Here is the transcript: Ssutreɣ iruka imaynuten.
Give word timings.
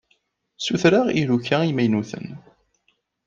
Ssutreɣ 0.57 1.05
iruka 1.19 1.57
imaynuten. 1.69 2.27